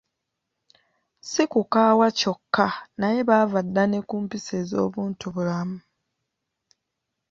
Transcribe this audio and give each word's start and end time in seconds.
Si 1.29 1.43
kukaawa 1.51 2.07
kyokka 2.19 2.67
naye 2.99 3.19
baava 3.29 3.59
dda 3.67 3.83
ne 3.87 3.99
ku 4.07 4.15
mpisa 4.23 4.53
ez’obuntubulamu. 4.61 5.77